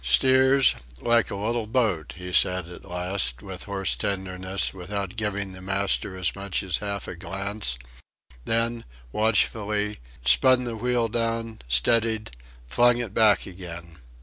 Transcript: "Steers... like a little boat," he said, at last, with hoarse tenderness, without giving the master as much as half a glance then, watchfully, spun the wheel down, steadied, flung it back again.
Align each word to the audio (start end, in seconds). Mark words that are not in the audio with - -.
"Steers... 0.03 0.73
like 0.99 1.29
a 1.29 1.35
little 1.35 1.67
boat," 1.67 2.15
he 2.17 2.33
said, 2.33 2.67
at 2.67 2.89
last, 2.89 3.43
with 3.43 3.65
hoarse 3.65 3.95
tenderness, 3.95 4.73
without 4.73 5.15
giving 5.15 5.51
the 5.51 5.61
master 5.61 6.17
as 6.17 6.33
much 6.35 6.63
as 6.63 6.79
half 6.79 7.07
a 7.07 7.15
glance 7.15 7.77
then, 8.45 8.83
watchfully, 9.11 9.99
spun 10.25 10.63
the 10.63 10.75
wheel 10.75 11.07
down, 11.07 11.59
steadied, 11.67 12.31
flung 12.67 12.97
it 12.97 13.13
back 13.13 13.45
again. 13.45 13.99